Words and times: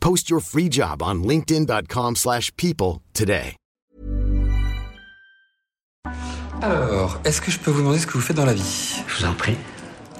Post 0.00 0.28
your 0.28 0.40
free 0.40 0.68
job 0.68 1.02
on 1.02 1.22
linkedin.com/people 1.22 2.16
slash 2.16 2.50
people 2.56 3.00
today. 3.12 3.56
Alors, 6.62 7.18
est-ce 7.24 7.40
que 7.40 7.50
je 7.50 7.58
peux 7.58 7.70
vous 7.70 7.80
demander 7.80 7.98
ce 7.98 8.06
que 8.06 8.12
vous 8.12 8.20
faites 8.20 8.36
dans 8.36 8.44
la 8.44 8.52
vie? 8.52 9.02
Je 9.06 9.16
vous 9.16 9.24
en 9.30 9.32
prie. 9.32 9.56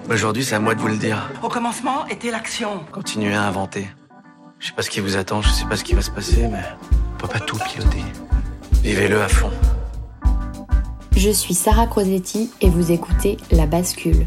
Aujourd'hui, 0.09 0.43
c'est 0.43 0.55
à 0.55 0.61
moi 0.61 0.75
de 0.75 0.81
vous 0.81 0.89
le 0.89 0.97
dire. 0.97 1.31
Au 1.43 1.49
commencement 1.49 2.07
était 2.07 2.31
l'action. 2.31 2.81
Continuez 2.93 3.35
à 3.35 3.43
inventer. 3.43 3.89
Je 4.59 4.69
sais 4.69 4.73
pas 4.73 4.83
ce 4.83 4.89
qui 4.89 5.01
vous 5.01 5.17
attend, 5.17 5.43
je 5.43 5.51
sais 5.51 5.67
pas 5.67 5.77
ce 5.77 5.85
qui 5.85 5.95
va 5.95 6.03
se 6.03 6.11
passer, 6.11 6.49
mais 6.49 6.63
on 7.15 7.19
peut 7.19 7.29
pas 7.29 7.41
tout 7.41 7.59
piloter. 7.59 8.03
Vivez-le 8.83 9.21
à 9.21 9.29
fond. 9.29 9.51
Je 11.15 11.31
suis 11.31 11.55
Sarah 11.55 11.87
Crosetti 11.87 12.51
et 12.63 12.71
vous 12.71 12.91
écoutez 12.91 13.37
La 13.51 13.67
Bascule. 13.67 14.27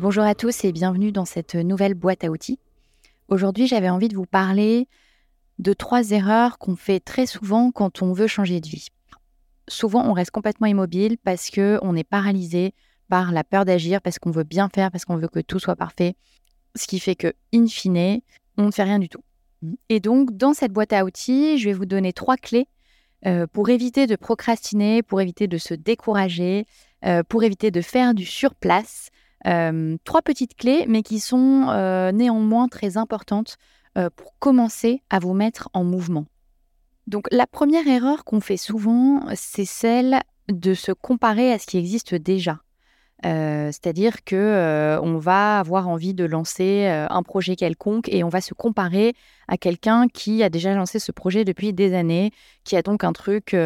Bonjour 0.00 0.24
à 0.24 0.34
tous 0.34 0.64
et 0.64 0.72
bienvenue 0.72 1.12
dans 1.12 1.26
cette 1.26 1.54
nouvelle 1.54 1.92
boîte 1.92 2.24
à 2.24 2.30
outils. 2.30 2.58
Aujourd'hui, 3.28 3.66
j'avais 3.66 3.90
envie 3.90 4.08
de 4.08 4.16
vous 4.16 4.24
parler 4.24 4.88
de 5.58 5.74
trois 5.74 6.12
erreurs 6.12 6.56
qu'on 6.56 6.74
fait 6.74 7.00
très 7.00 7.26
souvent 7.26 7.70
quand 7.70 8.00
on 8.00 8.14
veut 8.14 8.26
changer 8.26 8.62
de 8.62 8.66
vie. 8.66 8.88
Souvent, 9.68 10.02
on 10.08 10.14
reste 10.14 10.30
complètement 10.30 10.68
immobile 10.68 11.18
parce 11.22 11.50
que 11.50 11.78
on 11.82 11.94
est 11.94 12.08
paralysé 12.08 12.72
par 13.10 13.30
la 13.30 13.44
peur 13.44 13.66
d'agir, 13.66 14.00
parce 14.00 14.18
qu'on 14.18 14.30
veut 14.30 14.42
bien 14.42 14.70
faire, 14.74 14.90
parce 14.90 15.04
qu'on 15.04 15.18
veut 15.18 15.28
que 15.28 15.40
tout 15.40 15.58
soit 15.58 15.76
parfait, 15.76 16.14
ce 16.76 16.86
qui 16.86 16.98
fait 16.98 17.14
que, 17.14 17.34
in 17.52 17.66
fine, 17.66 18.22
on 18.56 18.64
ne 18.64 18.70
fait 18.70 18.84
rien 18.84 19.00
du 19.00 19.10
tout. 19.10 19.22
Et 19.90 20.00
donc, 20.00 20.34
dans 20.34 20.54
cette 20.54 20.72
boîte 20.72 20.94
à 20.94 21.04
outils, 21.04 21.58
je 21.58 21.68
vais 21.68 21.74
vous 21.74 21.84
donner 21.84 22.14
trois 22.14 22.38
clés 22.38 22.68
euh, 23.26 23.46
pour 23.46 23.68
éviter 23.68 24.06
de 24.06 24.16
procrastiner, 24.16 25.02
pour 25.02 25.20
éviter 25.20 25.46
de 25.46 25.58
se 25.58 25.74
décourager, 25.74 26.64
euh, 27.04 27.22
pour 27.22 27.42
éviter 27.42 27.70
de 27.70 27.82
faire 27.82 28.14
du 28.14 28.24
surplace. 28.24 29.10
Euh, 29.46 29.96
trois 30.04 30.22
petites 30.22 30.54
clés, 30.54 30.84
mais 30.88 31.02
qui 31.02 31.20
sont 31.20 31.66
néanmoins 32.12 32.68
très 32.68 32.96
importantes 32.96 33.56
pour 34.16 34.38
commencer 34.38 35.02
à 35.10 35.18
vous 35.18 35.34
mettre 35.34 35.68
en 35.72 35.84
mouvement. 35.84 36.26
Donc 37.06 37.26
la 37.32 37.46
première 37.46 37.88
erreur 37.88 38.24
qu'on 38.24 38.40
fait 38.40 38.56
souvent, 38.56 39.20
c'est 39.34 39.64
celle 39.64 40.20
de 40.48 40.74
se 40.74 40.92
comparer 40.92 41.52
à 41.52 41.58
ce 41.58 41.66
qui 41.66 41.78
existe 41.78 42.14
déjà. 42.14 42.60
C'est-à-dire 43.22 44.24
que 44.24 44.98
on 45.02 45.18
va 45.18 45.58
avoir 45.58 45.88
envie 45.88 46.14
de 46.14 46.24
lancer 46.24 46.86
un 46.86 47.22
projet 47.22 47.56
quelconque 47.56 48.08
et 48.08 48.22
on 48.22 48.28
va 48.28 48.40
se 48.40 48.54
comparer 48.54 49.14
à 49.48 49.56
quelqu'un 49.56 50.06
qui 50.08 50.42
a 50.42 50.48
déjà 50.50 50.74
lancé 50.74 50.98
ce 50.98 51.12
projet 51.12 51.44
depuis 51.44 51.72
des 51.72 51.94
années, 51.94 52.30
qui 52.64 52.76
a 52.76 52.82
donc 52.82 53.04
un 53.04 53.12
truc 53.12 53.56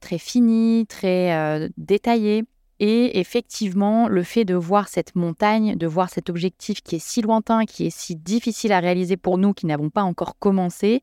très 0.00 0.18
fini, 0.18 0.86
très 0.86 1.70
détaillé. 1.78 2.44
Et 2.78 3.18
effectivement, 3.18 4.06
le 4.08 4.22
fait 4.22 4.44
de 4.44 4.54
voir 4.54 4.88
cette 4.88 5.14
montagne, 5.14 5.76
de 5.76 5.86
voir 5.86 6.10
cet 6.10 6.28
objectif 6.28 6.82
qui 6.82 6.96
est 6.96 7.04
si 7.04 7.22
lointain, 7.22 7.64
qui 7.64 7.86
est 7.86 7.96
si 7.96 8.16
difficile 8.16 8.72
à 8.72 8.80
réaliser 8.80 9.16
pour 9.16 9.38
nous 9.38 9.54
qui 9.54 9.66
n'avons 9.66 9.88
pas 9.88 10.02
encore 10.02 10.38
commencé, 10.38 11.02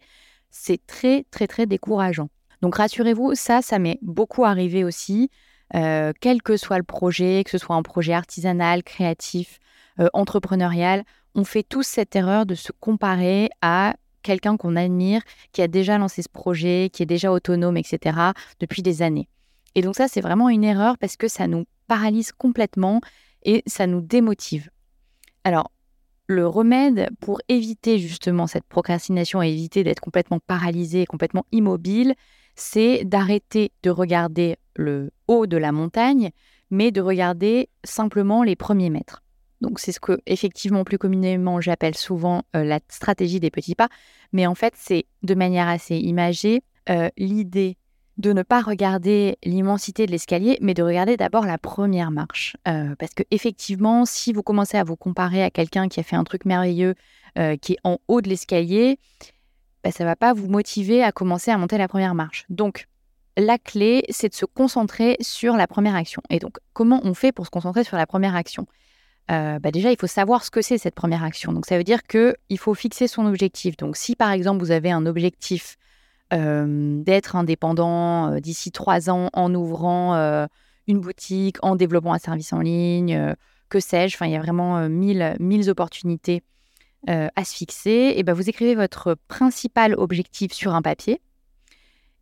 c'est 0.52 0.86
très 0.86 1.26
très 1.32 1.48
très 1.48 1.66
décourageant. 1.66 2.30
Donc 2.62 2.76
rassurez-vous, 2.76 3.34
ça, 3.34 3.62
ça 3.62 3.80
m'est 3.80 4.00
beaucoup 4.02 4.46
arrivé 4.46 4.84
aussi. 4.84 5.32
Euh, 5.76 6.14
quel 6.22 6.44
que 6.44 6.58
soit 6.58 6.78
le 6.78 6.84
projet, 6.84 7.44
que 7.44 7.50
ce 7.50 7.58
soit 7.58 7.76
un 7.76 7.82
projet 7.82 8.14
artisanal, 8.14 8.84
créatif, 8.84 9.60
euh, 10.00 10.08
entrepreneurial, 10.14 11.04
on 11.34 11.44
fait 11.44 11.64
tous 11.64 11.84
cette 11.84 12.16
erreur 12.16 12.46
de 12.46 12.54
se 12.54 12.72
comparer 12.80 13.50
à 13.62 13.96
quelqu'un 14.22 14.56
qu'on 14.58 14.76
admire, 14.76 15.22
qui 15.52 15.62
a 15.62 15.68
déjà 15.68 15.98
lancé 15.98 16.22
ce 16.22 16.30
projet, 16.30 16.90
qui 16.94 17.04
est 17.04 17.08
déjà 17.08 17.32
autonome, 17.32 17.78
etc., 17.78 18.18
depuis 18.60 18.82
des 18.82 19.02
années. 19.02 19.28
Et 19.76 19.82
donc 19.82 19.96
ça, 19.96 20.08
c'est 20.08 20.22
vraiment 20.22 20.50
une 20.50 20.64
erreur 20.64 20.98
parce 20.98 21.18
que 21.18 21.28
ça 21.28 21.48
nous 21.48 21.66
paralyse 21.88 22.32
complètement 22.32 23.02
et 23.44 23.64
ça 23.66 23.88
nous 23.88 24.02
démotive. 24.02 24.70
Alors, 25.44 25.72
le 26.28 26.48
remède 26.48 27.10
pour 27.20 27.42
éviter 27.50 28.00
justement 28.00 28.48
cette 28.48 28.64
procrastination 28.66 29.44
et 29.44 29.50
éviter 29.50 29.84
d'être 29.84 30.00
complètement 30.00 30.40
paralysé, 30.40 31.06
complètement 31.06 31.46
immobile, 31.52 32.16
c'est 32.56 33.04
d'arrêter 33.04 33.72
de 33.84 33.90
regarder 33.90 34.56
le 34.76 35.12
haut 35.28 35.48
de 35.48 35.58
la 35.58 35.72
montagne, 35.72 36.32
mais 36.70 36.92
de 36.92 37.02
regarder 37.02 37.70
simplement 37.84 38.44
les 38.44 38.56
premiers 38.56 38.90
mètres. 38.90 39.22
Donc 39.62 39.80
c'est 39.80 39.92
ce 39.92 40.00
que 40.00 40.20
effectivement 40.26 40.84
plus 40.84 40.98
communément 40.98 41.62
j'appelle 41.62 41.96
souvent 41.96 42.44
euh, 42.56 42.64
la 42.64 42.80
stratégie 42.90 43.40
des 43.40 43.50
petits 43.50 43.76
pas, 43.76 43.88
mais 44.34 44.46
en 44.46 44.56
fait 44.56 44.74
c'est 44.78 45.06
de 45.24 45.36
manière 45.36 45.68
assez 45.68 45.96
imagée 45.96 46.64
euh, 46.90 47.10
l'idée 47.18 47.78
de 48.18 48.32
ne 48.32 48.44
pas 48.44 48.62
regarder 48.62 49.38
l'immensité 49.44 50.06
de 50.06 50.12
l'escalier, 50.12 50.58
mais 50.62 50.74
de 50.74 50.84
regarder 50.84 51.18
d'abord 51.18 51.46
la 51.46 51.58
première 51.58 52.12
marche. 52.12 52.56
Euh, 52.68 52.96
parce 53.00 53.14
que 53.14 53.24
effectivement, 53.32 54.06
si 54.06 54.34
vous 54.34 54.44
commencez 54.44 54.78
à 54.78 54.84
vous 54.84 54.96
comparer 54.96 55.44
à 55.44 55.50
quelqu'un 55.50 55.88
qui 55.88 56.00
a 56.00 56.04
fait 56.04 56.16
un 56.16 56.24
truc 56.24 56.46
merveilleux, 56.46 56.96
qui 57.62 57.74
est 57.74 57.80
en 57.84 57.98
haut 58.08 58.22
de 58.22 58.30
l'escalier, 58.30 59.00
bah, 59.84 59.92
ça 59.92 60.04
ne 60.04 60.10
va 60.10 60.16
pas 60.16 60.34
vous 60.34 60.48
motiver 60.48 61.04
à 61.04 61.12
commencer 61.12 61.50
à 61.50 61.58
monter 61.58 61.80
la 61.80 61.88
première 61.88 62.14
marche. 62.14 62.46
Donc, 62.50 62.88
la 63.38 63.58
clé, 63.58 64.06
c'est 64.10 64.30
de 64.30 64.36
se 64.36 64.46
concentrer 64.46 65.18
sur 65.20 65.58
la 65.58 65.68
première 65.68 65.96
action. 65.96 66.22
Et 66.30 66.40
donc, 66.40 66.58
comment 66.74 67.02
on 67.04 67.14
fait 67.14 67.32
pour 67.32 67.46
se 67.46 67.52
concentrer 67.52 67.84
sur 67.84 67.98
la 67.98 68.06
première 68.06 68.36
action? 68.36 68.68
Euh, 69.32 69.60
bah 69.60 69.72
Déjà, 69.72 69.92
il 69.92 69.98
faut 70.00 70.08
savoir 70.08 70.44
ce 70.44 70.52
que 70.52 70.62
c'est 70.62 70.78
cette 70.78 70.96
première 70.96 71.24
action. 71.24 71.52
Donc, 71.52 71.66
ça 71.66 71.78
veut 71.78 71.84
dire 71.84 72.04
qu'il 72.04 72.58
faut 72.58 72.74
fixer 72.74 73.08
son 73.08 73.26
objectif. 73.26 73.76
Donc, 73.78 73.98
si 73.98 74.16
par 74.16 74.32
exemple, 74.32 74.64
vous 74.64 74.72
avez 74.72 74.92
un 74.92 75.06
objectif 75.06 75.78
euh, 75.78 75.80
d'être 76.36 77.36
indépendant 77.36 78.32
euh, 78.32 78.40
d'ici 78.40 78.72
trois 78.72 79.10
ans 79.10 79.30
en 79.34 79.54
ouvrant 79.54 80.16
une 80.88 81.00
boutique, 81.00 81.58
en 81.62 81.76
développant 81.76 82.14
un 82.14 82.20
service 82.20 82.54
en 82.54 82.60
ligne, 82.60 83.36
que 83.70 83.80
sais-je, 83.80 84.16
enfin, 84.16 84.28
il 84.28 84.34
y 84.34 84.36
a 84.36 84.42
vraiment 84.42 84.88
mille, 84.90 85.70
opportunités 85.70 86.44
euh, 87.10 87.28
à 87.36 87.44
se 87.44 87.54
fixer, 87.54 88.14
et 88.16 88.24
ben 88.24 88.32
vous 88.32 88.50
écrivez 88.50 88.76
votre 88.76 89.18
principal 89.28 89.94
objectif 89.96 90.54
sur 90.54 90.74
un 90.74 90.82
papier. 90.82 91.20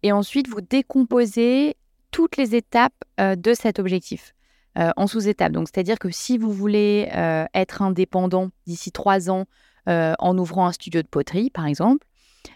Et 0.01 0.11
ensuite, 0.11 0.47
vous 0.47 0.61
décomposez 0.61 1.75
toutes 2.09 2.35
les 2.35 2.55
étapes 2.55 2.95
euh, 3.19 3.35
de 3.35 3.53
cet 3.53 3.77
objectif 3.77 4.33
euh, 4.79 4.89
en 4.97 5.05
sous-étapes. 5.05 5.51
Donc, 5.51 5.67
c'est-à-dire 5.67 5.99
que 5.99 6.09
si 6.09 6.39
vous 6.39 6.51
voulez 6.51 7.07
être 7.53 7.83
indépendant 7.83 8.49
d'ici 8.65 8.91
trois 8.91 9.29
ans 9.29 9.45
en 9.85 10.37
ouvrant 10.39 10.65
un 10.65 10.71
studio 10.71 11.03
de 11.03 11.07
poterie, 11.07 11.51
par 11.51 11.67
exemple, 11.67 12.07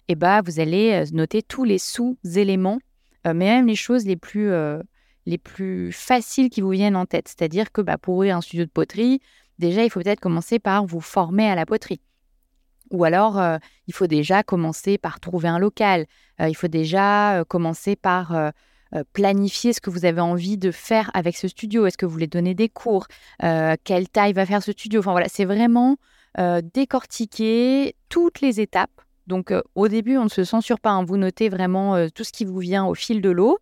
et 0.08 0.16
ben, 0.16 0.42
vous 0.44 0.60
allez 0.60 1.04
noter 1.12 1.42
tous 1.42 1.64
les 1.64 1.78
sous-éléments 1.80 2.80
mais 3.26 3.34
même 3.34 3.66
les 3.66 3.76
choses 3.76 4.06
les 4.06 4.18
plus, 4.18 4.52
les 5.26 5.38
plus 5.40 5.92
faciles 5.92 6.50
qui 6.52 6.62
vous 6.62 6.70
viennent 6.70 6.96
en 6.96 7.08
tête. 7.08 7.28
C'est-à-dire 7.28 7.72
que 7.72 7.82
bah, 7.82 7.98
pour 7.98 8.16
ouvrir 8.16 8.38
un 8.38 8.42
studio 8.42 8.66
de 8.66 8.70
poterie, 8.70 9.20
déjà, 9.58 9.84
il 9.84 9.90
faut 9.90 10.00
peut-être 10.00 10.20
commencer 10.20 10.60
par 10.60 10.86
vous 10.86 11.02
former 11.02 11.50
à 11.50 11.56
la 11.56 11.66
poterie. 11.66 12.02
Ou 12.92 13.04
alors, 13.04 13.42
il 13.88 13.94
faut 13.96 14.06
déjà 14.06 14.44
commencer 14.44 15.00
par 15.00 15.20
trouver 15.20 15.48
un 15.48 15.58
local. 15.58 16.06
il 16.40 16.56
faut 16.56 16.68
déjà 16.68 17.44
commencer 17.48 17.96
par 17.96 18.52
planifier 19.14 19.74
ce 19.74 19.82
que 19.82 19.90
vous 19.90 20.06
avez 20.06 20.22
envie 20.22 20.60
de 20.60 20.70
faire 20.70 21.10
avec 21.16 21.36
ce 21.36 21.48
studio. 21.48 21.88
Est-ce 21.88 21.98
que 21.98 22.06
vous 22.06 22.12
voulez 22.12 22.28
donner 22.28 22.54
des 22.54 22.70
cours? 22.70 23.08
Quelle 23.40 24.08
taille 24.10 24.34
va 24.34 24.46
faire 24.46 24.62
ce 24.62 24.72
studio? 24.72 25.00
Enfin 25.00 25.14
voilà, 25.14 25.30
c'est 25.30 25.46
vraiment 25.46 25.98
décortiquer 26.38 27.96
toutes 28.10 28.42
les 28.42 28.62
étapes. 28.62 29.02
Donc 29.28 29.54
au 29.76 29.88
début, 29.88 30.18
on 30.18 30.26
ne 30.26 30.30
se 30.30 30.44
censure 30.44 30.80
pas. 30.80 30.92
Hein. 30.92 31.04
Vous 31.04 31.18
notez 31.18 31.50
vraiment 31.50 32.10
tout 32.10 32.24
ce 32.24 32.32
qui 32.32 32.46
vous 32.46 32.60
vient 32.60 32.86
au 32.86 32.94
fil 32.94 33.22
de 33.22 33.30
l'eau. 33.30 33.60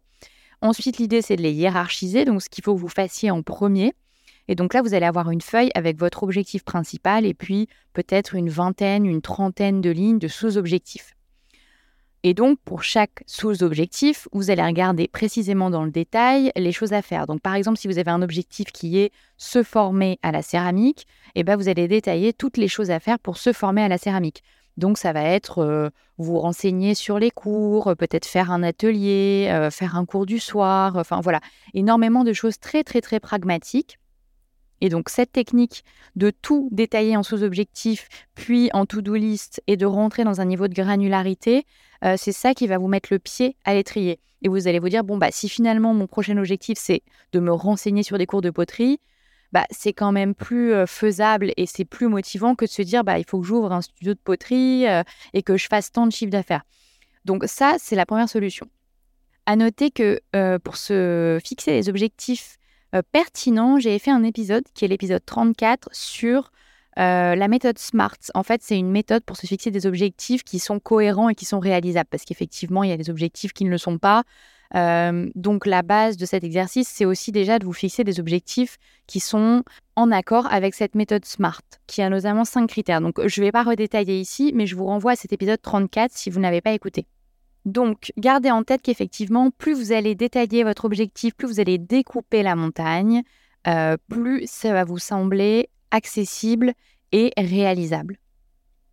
Ensuite, 0.62 0.98
l'idée, 0.98 1.22
c'est 1.22 1.36
de 1.36 1.42
les 1.42 1.54
hiérarchiser. 1.54 2.26
Donc 2.26 2.42
ce 2.42 2.50
qu'il 2.50 2.64
faut 2.64 2.76
que 2.76 2.80
vous 2.80 2.88
fassiez 2.88 3.32
en 3.32 3.42
premier. 3.42 3.94
Et 4.48 4.56
donc 4.56 4.74
là, 4.74 4.82
vous 4.82 4.94
allez 4.94 5.06
avoir 5.06 5.30
une 5.32 5.42
feuille 5.42 5.72
avec 5.76 5.98
votre 5.98 6.24
objectif 6.24 6.64
principal 6.64 7.26
et 7.26 7.34
puis 7.34 7.68
peut-être 7.94 8.36
une 8.36 8.50
vingtaine, 8.50 9.06
une 9.06 9.22
trentaine 9.22 9.82
de 9.82 9.90
lignes 9.90 10.20
de 10.20 10.28
sous-objectifs. 10.28 11.14
Et 12.26 12.34
donc, 12.34 12.58
pour 12.64 12.84
chaque 12.84 13.24
sous-objectif, 13.26 14.30
vous 14.32 14.50
allez 14.50 14.64
regarder 14.64 15.10
précisément 15.10 15.70
dans 15.70 15.84
le 15.84 15.92
détail 15.92 16.54
les 16.56 16.72
choses 16.72 16.94
à 16.94 17.02
faire. 17.02 17.28
Donc, 17.28 17.42
par 17.42 17.56
exemple, 17.56 17.78
si 17.78 17.90
vous 17.90 17.98
avez 17.98 18.12
un 18.12 18.22
objectif 18.22 18.72
qui 18.72 18.98
est 18.98 19.12
se 19.38 19.62
former 19.62 20.20
à 20.22 20.32
la 20.32 20.42
céramique, 20.42 21.06
eh 21.36 21.44
ben, 21.44 21.58
vous 21.58 21.68
allez 21.68 21.90
détailler 21.90 22.32
toutes 22.32 22.56
les 22.56 22.70
choses 22.70 22.92
à 22.92 23.02
faire 23.02 23.20
pour 23.20 23.38
se 23.38 23.52
former 23.52 23.82
à 23.82 23.90
la 23.90 23.98
céramique. 23.98 24.42
Donc, 24.78 24.98
ça 24.98 25.14
va 25.14 25.24
être 25.24 25.92
vous 26.18 26.40
renseigner 26.40 26.96
sur 26.96 27.20
les 27.20 27.32
cours, 27.32 27.96
peut-être 27.98 28.26
faire 28.26 28.52
un 28.52 28.64
atelier, 28.64 29.68
faire 29.72 29.96
un 29.96 30.06
cours 30.06 30.26
du 30.26 30.40
soir, 30.40 30.96
enfin 30.96 31.22
voilà, 31.22 31.40
énormément 31.74 32.24
de 32.24 32.34
choses 32.34 32.60
très, 32.60 32.84
très, 32.84 33.02
très 33.02 33.20
pragmatiques 33.20 34.00
et 34.84 34.90
donc 34.90 35.08
cette 35.08 35.32
technique 35.32 35.86
de 36.18 36.30
tout 36.30 36.68
détailler 36.74 37.16
en 37.16 37.24
sous-objectifs, 37.24 38.10
puis 38.36 38.70
en 38.74 38.86
to-do 38.86 39.16
list 39.16 39.64
et 39.66 39.78
de 39.78 39.86
rentrer 39.86 40.26
dans 40.26 40.42
un 40.42 40.46
niveau 40.46 40.68
de 40.68 40.74
granularité, 40.74 41.66
c'est 42.18 42.34
ça 42.34 42.54
qui 42.54 42.68
va 42.68 42.78
vous 42.78 42.90
mettre 42.90 43.08
le 43.12 43.18
pied 43.18 43.56
à 43.64 43.74
l'étrier. 43.74 44.20
Et 44.42 44.50
vous 44.50 44.68
allez 44.68 44.80
vous 44.80 44.90
dire, 44.90 45.06
bon, 45.06 45.18
bah, 45.18 45.30
si 45.32 45.48
finalement 45.48 45.94
mon 45.94 46.06
prochain 46.06 46.36
objectif, 46.38 46.78
c'est 46.78 47.02
de 47.32 47.40
me 47.40 47.54
renseigner 47.54 48.04
sur 48.04 48.18
des 48.18 48.26
cours 48.26 48.42
de 48.42 48.50
poterie, 48.50 49.00
bah, 49.54 49.66
c'est 49.72 49.94
quand 49.94 50.12
même 50.12 50.36
plus 50.36 50.74
faisable 50.88 51.54
et 51.56 51.66
c'est 51.66 51.86
plus 51.86 52.08
motivant 52.08 52.56
que 52.56 52.66
de 52.66 52.70
se 52.70 52.82
dire, 52.82 53.04
bah, 53.04 53.20
il 53.20 53.26
faut 53.26 53.40
que 53.40 53.48
j'ouvre 53.48 53.72
un 53.72 53.82
studio 53.82 54.14
de 54.14 54.20
poterie 54.20 54.86
et 55.34 55.44
que 55.44 55.56
je 55.56 55.68
fasse 55.68 55.92
tant 55.92 56.06
de 56.06 56.12
chiffre 56.12 56.32
d'affaires. 56.32 56.64
Donc 57.24 57.44
ça, 57.46 57.76
c'est 57.78 57.96
la 57.96 58.06
première 58.06 58.28
solution. 58.28 58.68
À 59.46 59.56
noter 59.56 59.92
que 59.92 60.20
pour 60.58 60.76
se 60.76 61.40
fixer 61.44 61.72
les 61.72 61.88
objectifs 61.88 62.58
euh, 62.94 63.02
pertinent, 63.12 63.80
j'ai 63.80 63.98
fait 63.98 64.12
un 64.12 64.24
épisode 64.24 64.64
qui 64.74 64.86
est 64.86 64.88
l'épisode 64.88 65.24
34 65.26 65.90
sur 65.92 66.52
la 66.96 67.48
méthode 67.48 67.80
SMART. 67.80 68.18
En 68.36 68.44
fait, 68.44 68.62
c'est 68.62 68.78
une 68.78 68.92
méthode 68.92 69.24
pour 69.24 69.36
se 69.36 69.48
fixer 69.48 69.72
des 69.72 69.88
objectifs 69.88 70.44
qui 70.44 70.60
sont 70.60 70.80
cohérents 70.80 71.28
et 71.30 71.34
qui 71.34 71.46
sont 71.46 71.60
réalisables, 71.60 72.10
parce 72.12 72.24
qu'effectivement, 72.24 72.84
il 72.84 72.92
y 72.92 72.94
a 72.94 72.98
des 72.98 73.10
objectifs 73.10 73.52
qui 73.52 73.66
ne 73.66 73.72
le 73.72 73.80
sont 73.80 73.98
pas. 73.98 74.24
Euh, 74.76 75.30
donc 75.36 75.66
la 75.66 75.84
base 75.84 76.18
de 76.18 76.26
cet 76.26 76.44
exercice, 76.44 76.88
c'est 76.88 77.06
aussi 77.06 77.32
déjà 77.32 77.60
de 77.60 77.66
vous 77.66 77.74
fixer 77.74 78.04
des 78.04 78.20
objectifs 78.20 78.78
qui 79.06 79.20
sont 79.20 79.64
en 79.96 80.12
accord 80.12 80.52
avec 80.52 80.74
cette 80.74 80.96
méthode 80.96 81.26
SMART, 81.26 81.62
qui 81.86 82.02
a 82.02 82.10
notamment 82.10 82.46
cinq 82.46 82.68
critères. 82.68 83.02
Donc 83.02 83.26
je 83.26 83.42
ne 83.42 83.46
vais 83.46 83.52
pas 83.52 83.64
redétailler 83.64 84.20
ici, 84.20 84.52
mais 84.56 84.66
je 84.66 84.76
vous 84.76 84.86
renvoie 84.86 85.12
à 85.12 85.16
cet 85.16 85.34
épisode 85.34 85.62
34 85.62 86.12
si 86.14 86.30
vous 86.30 86.40
n'avez 86.40 86.62
pas 86.62 86.72
écouté. 86.72 87.06
Donc, 87.66 88.12
gardez 88.18 88.52
en 88.52 88.64
tête 88.64 88.82
qu'effectivement, 88.82 89.50
plus 89.52 89.74
vous 89.74 89.94
allez 89.94 90.16
détailler 90.16 90.64
votre 90.64 90.84
objectif, 90.86 91.34
plus 91.34 91.48
vous 91.48 91.60
allez 91.62 91.78
découper 91.78 92.44
la 92.44 92.56
montagne, 92.56 93.24
euh, 93.68 93.96
plus 94.10 94.44
ça 94.48 94.74
va 94.74 94.84
vous 94.84 94.98
sembler 94.98 95.70
accessible 95.92 96.74
et 97.14 97.32
réalisable. 97.38 98.18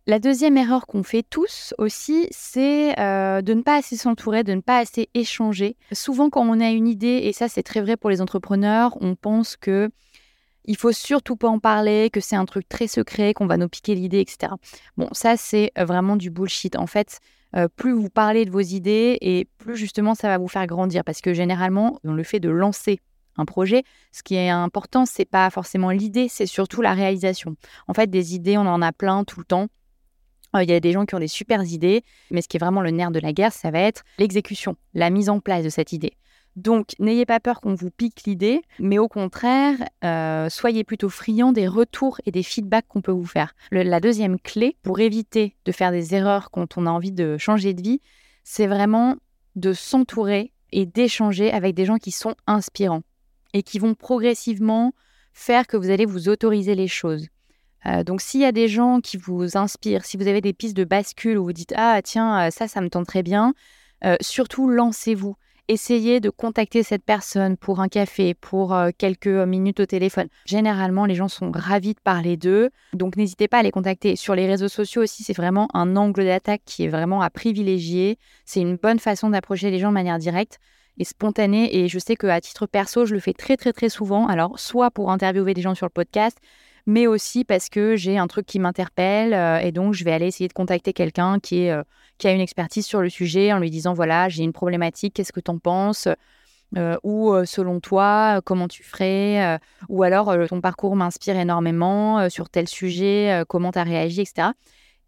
La 0.07 0.17
deuxième 0.17 0.57
erreur 0.57 0.87
qu'on 0.87 1.03
fait 1.03 1.21
tous 1.21 1.75
aussi, 1.77 2.27
c'est 2.31 2.99
euh, 2.99 3.43
de 3.43 3.53
ne 3.53 3.61
pas 3.61 3.75
assez 3.75 3.95
s'entourer, 3.95 4.43
de 4.43 4.53
ne 4.53 4.61
pas 4.61 4.79
assez 4.79 5.09
échanger. 5.13 5.77
Souvent, 5.91 6.31
quand 6.31 6.41
on 6.41 6.59
a 6.59 6.71
une 6.71 6.87
idée, 6.87 7.21
et 7.23 7.33
ça 7.33 7.47
c'est 7.47 7.61
très 7.61 7.81
vrai 7.81 7.97
pour 7.97 8.09
les 8.09 8.19
entrepreneurs, 8.19 8.97
on 8.99 9.15
pense 9.15 9.55
que 9.55 9.91
il 10.65 10.75
faut 10.75 10.91
surtout 10.91 11.35
pas 11.35 11.49
en 11.49 11.59
parler, 11.59 12.09
que 12.11 12.19
c'est 12.19 12.35
un 12.35 12.45
truc 12.45 12.67
très 12.67 12.87
secret, 12.87 13.33
qu'on 13.33 13.45
va 13.45 13.57
nous 13.57 13.69
piquer 13.69 13.93
l'idée, 13.93 14.19
etc. 14.19 14.53
Bon, 14.97 15.07
ça 15.11 15.37
c'est 15.37 15.71
vraiment 15.77 16.15
du 16.15 16.31
bullshit. 16.31 16.75
En 16.75 16.87
fait, 16.87 17.19
euh, 17.55 17.67
plus 17.67 17.91
vous 17.91 18.09
parlez 18.09 18.45
de 18.45 18.51
vos 18.51 18.59
idées 18.59 19.19
et 19.21 19.47
plus 19.59 19.75
justement 19.75 20.15
ça 20.15 20.29
va 20.29 20.39
vous 20.39 20.47
faire 20.47 20.65
grandir. 20.65 21.03
Parce 21.03 21.21
que 21.21 21.33
généralement, 21.33 21.99
dans 22.03 22.13
le 22.13 22.23
fait 22.23 22.39
de 22.39 22.49
lancer 22.49 22.99
un 23.37 23.45
projet, 23.45 23.83
ce 24.11 24.23
qui 24.23 24.35
est 24.35 24.49
important, 24.49 25.05
c'est 25.05 25.25
pas 25.25 25.49
forcément 25.51 25.91
l'idée, 25.91 26.27
c'est 26.27 26.47
surtout 26.47 26.81
la 26.81 26.93
réalisation. 26.93 27.55
En 27.87 27.93
fait, 27.93 28.09
des 28.09 28.33
idées, 28.35 28.57
on 28.57 28.61
en 28.61 28.81
a 28.81 28.91
plein 28.91 29.23
tout 29.23 29.39
le 29.39 29.45
temps. 29.45 29.67
Euh, 30.55 30.63
il 30.63 30.69
y 30.69 30.73
a 30.73 30.79
des 30.79 30.91
gens 30.91 31.05
qui 31.05 31.15
ont 31.15 31.19
des 31.19 31.27
super 31.27 31.63
idées, 31.63 32.03
mais 32.29 32.41
ce 32.41 32.47
qui 32.47 32.57
est 32.57 32.59
vraiment 32.59 32.81
le 32.81 32.91
nerf 32.91 33.11
de 33.11 33.19
la 33.19 33.33
guerre, 33.33 33.53
ça 33.53 33.71
va 33.71 33.79
être 33.79 34.03
l'exécution, 34.17 34.75
la 34.93 35.09
mise 35.09 35.29
en 35.29 35.39
place 35.39 35.63
de 35.63 35.69
cette 35.69 35.93
idée. 35.93 36.13
Donc, 36.57 36.95
n'ayez 36.99 37.25
pas 37.25 37.39
peur 37.39 37.61
qu'on 37.61 37.75
vous 37.75 37.91
pique 37.91 38.23
l'idée, 38.25 38.61
mais 38.77 38.97
au 38.97 39.07
contraire, 39.07 39.77
euh, 40.03 40.49
soyez 40.49 40.83
plutôt 40.83 41.07
friand 41.07 41.53
des 41.53 41.67
retours 41.67 42.19
et 42.25 42.31
des 42.31 42.43
feedbacks 42.43 42.87
qu'on 42.89 43.01
peut 43.01 43.11
vous 43.11 43.25
faire. 43.25 43.55
la 43.71 43.99
deuxième 44.01 44.37
clé 44.37 44.75
pour 44.83 44.99
éviter 44.99 45.55
de 45.63 45.71
faire 45.71 45.91
des 45.91 46.13
erreurs 46.13 46.51
quand 46.51 46.77
on 46.77 46.85
a 46.85 46.89
envie 46.89 47.13
de 47.13 47.37
changer 47.37 47.73
de 47.73 47.81
vie, 47.81 48.01
c'est 48.43 48.67
vraiment 48.67 49.15
de 49.55 49.71
s'entourer 49.71 50.51
et 50.73 50.85
d'échanger 50.85 51.51
avec 51.51 51.73
des 51.73 51.85
gens 51.85 51.97
qui 51.97 52.11
sont 52.11 52.35
inspirants 52.47 53.03
et 53.53 53.63
qui 53.63 53.79
vont 53.79 53.95
progressivement 53.95 54.93
faire 55.33 55.67
que 55.67 55.77
vous 55.77 55.89
allez 55.89 56.05
vous 56.05 56.27
autoriser 56.27 56.75
les 56.75 56.87
choses. 56.87 57.27
Euh, 57.85 58.03
donc 58.03 58.21
s'il 58.21 58.41
y 58.41 58.45
a 58.45 58.51
des 58.51 58.67
gens 58.67 58.99
qui 59.01 59.17
vous 59.17 59.57
inspirent, 59.57 60.05
si 60.05 60.17
vous 60.17 60.27
avez 60.27 60.41
des 60.41 60.53
pistes 60.53 60.77
de 60.77 60.83
bascule 60.83 61.37
où 61.37 61.43
vous 61.45 61.53
dites 61.53 61.73
ah 61.75 62.01
tiens 62.03 62.51
ça 62.51 62.67
ça 62.67 62.81
me 62.81 62.89
tente 62.89 63.07
très 63.07 63.23
bien, 63.23 63.53
euh, 64.03 64.15
surtout 64.21 64.69
lancez-vous 64.69 65.35
essayez 65.71 66.19
de 66.19 66.29
contacter 66.29 66.83
cette 66.83 67.03
personne 67.03 67.55
pour 67.55 67.79
un 67.79 67.87
café, 67.87 68.33
pour 68.33 68.73
euh, 68.73 68.89
quelques 68.97 69.27
minutes 69.27 69.79
au 69.79 69.85
téléphone. 69.85 70.27
Généralement, 70.45 71.05
les 71.05 71.15
gens 71.15 71.29
sont 71.29 71.51
ravis 71.53 71.93
de 71.93 71.99
parler 71.99 72.35
d'eux, 72.35 72.69
donc 72.93 73.15
n'hésitez 73.15 73.47
pas 73.47 73.59
à 73.59 73.63
les 73.63 73.71
contacter. 73.71 74.15
Sur 74.15 74.35
les 74.35 74.47
réseaux 74.47 74.67
sociaux 74.67 75.03
aussi, 75.03 75.23
c'est 75.23 75.35
vraiment 75.35 75.69
un 75.73 75.95
angle 75.95 76.25
d'attaque 76.25 76.61
qui 76.65 76.83
est 76.83 76.89
vraiment 76.89 77.21
à 77.21 77.29
privilégier. 77.29 78.17
C'est 78.45 78.61
une 78.61 78.75
bonne 78.75 78.99
façon 78.99 79.29
d'approcher 79.29 79.71
les 79.71 79.79
gens 79.79 79.89
de 79.89 79.93
manière 79.93 80.19
directe 80.19 80.59
et 80.97 81.05
spontanée. 81.05 81.75
Et 81.77 81.87
je 81.87 81.99
sais 81.99 82.15
qu'à 82.15 82.41
titre 82.41 82.65
perso, 82.65 83.05
je 83.05 83.13
le 83.13 83.21
fais 83.21 83.33
très 83.33 83.55
très 83.55 83.71
très 83.71 83.89
souvent. 83.89 84.27
Alors, 84.27 84.59
soit 84.59 84.91
pour 84.91 85.11
interviewer 85.11 85.53
des 85.53 85.61
gens 85.61 85.75
sur 85.75 85.85
le 85.85 85.91
podcast, 85.91 86.37
mais 86.85 87.07
aussi 87.07 87.43
parce 87.43 87.69
que 87.69 87.95
j'ai 87.95 88.17
un 88.17 88.27
truc 88.27 88.45
qui 88.45 88.59
m'interpelle 88.59 89.33
euh, 89.33 89.59
et 89.59 89.71
donc 89.71 89.93
je 89.93 90.03
vais 90.03 90.11
aller 90.11 90.27
essayer 90.27 90.47
de 90.47 90.53
contacter 90.53 90.93
quelqu'un 90.93 91.39
qui, 91.39 91.69
euh, 91.69 91.83
qui 92.17 92.27
a 92.27 92.31
une 92.31 92.41
expertise 92.41 92.85
sur 92.85 93.01
le 93.01 93.09
sujet 93.09 93.53
en 93.53 93.59
lui 93.59 93.69
disant 93.69 93.93
voilà, 93.93 94.29
j'ai 94.29 94.43
une 94.43 94.53
problématique, 94.53 95.13
qu'est-ce 95.13 95.33
que 95.33 95.39
tu 95.39 95.51
en 95.51 95.57
penses 95.57 96.07
euh, 96.77 96.97
ou 97.03 97.33
selon 97.45 97.81
toi, 97.81 98.39
comment 98.45 98.69
tu 98.69 98.81
ferais, 98.81 99.59
ou 99.89 100.03
alors 100.03 100.33
ton 100.47 100.61
parcours 100.61 100.95
m'inspire 100.95 101.35
énormément 101.35 102.29
sur 102.29 102.49
tel 102.49 102.65
sujet, 102.69 103.43
comment 103.49 103.73
tu 103.73 103.79
as 103.79 103.83
réagi, 103.83 104.21
etc. 104.21 104.51